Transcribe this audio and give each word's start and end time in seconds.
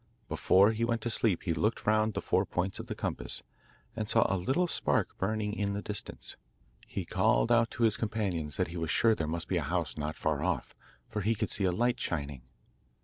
Before 0.27 0.71
he 0.71 0.83
went 0.83 1.01
to 1.01 1.11
sleep 1.11 1.43
he 1.43 1.53
looked 1.53 1.85
round 1.85 2.15
the 2.15 2.23
four 2.23 2.43
points 2.43 2.79
of 2.79 2.87
the 2.87 2.95
compass, 2.95 3.43
and 3.95 4.09
saw 4.09 4.25
a 4.27 4.33
little 4.35 4.65
spark 4.65 5.15
burning 5.19 5.53
in 5.53 5.73
the 5.73 5.81
distance. 5.83 6.37
He 6.87 7.05
called 7.05 7.51
out 7.51 7.69
to 7.69 7.83
his 7.83 7.97
companions 7.97 8.57
that 8.57 8.69
he 8.69 8.77
was 8.77 8.89
sure 8.89 9.13
there 9.13 9.27
must 9.27 9.47
be 9.47 9.57
a 9.57 9.61
house 9.61 9.99
not 9.99 10.15
far 10.15 10.41
off, 10.41 10.73
for 11.07 11.21
he 11.21 11.35
could 11.35 11.51
see 11.51 11.65
a 11.65 11.71
light 11.71 11.99
shining. 11.99 12.41